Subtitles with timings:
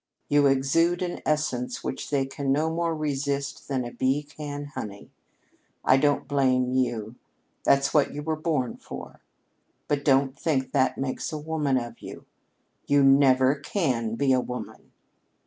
[0.29, 5.11] You exude an essence which they can no more resist than a bee can honey.
[5.85, 7.17] I don't blame you.
[7.65, 9.21] That's what you were born for.
[9.87, 12.25] But don't think that makes a woman of you.
[12.87, 14.91] You never can be a woman!